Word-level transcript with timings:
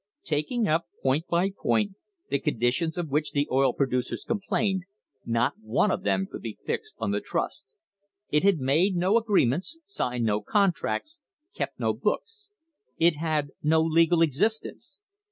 Taking 0.23 0.67
up, 0.67 0.87
point 1.03 1.27
by 1.27 1.51
point, 1.51 1.93
the 2.31 2.39
conditions 2.39 2.97
of 2.97 3.09
which 3.11 3.33
the 3.33 3.47
oil 3.51 3.71
producers 3.71 4.23
complained, 4.23 4.85
not 5.27 5.59
one 5.61 5.91
of 5.91 6.01
them 6.01 6.25
could 6.25 6.41
be 6.41 6.57
fixed 6.65 6.95
on 6.97 7.11
the 7.11 7.21
trust. 7.21 7.67
It 8.31 8.41
had 8.43 8.57
made 8.57 8.95
no 8.95 9.15
agree 9.15 9.45
ments, 9.45 9.77
signed 9.85 10.25
no 10.25 10.41
contracts, 10.41 11.19
kept 11.53 11.79
no 11.79 11.93
books. 11.93 12.49
It 12.97 13.17
had 13.17 13.51
no 13.61 13.79
legal 13.83 14.23
existence. 14.23 14.97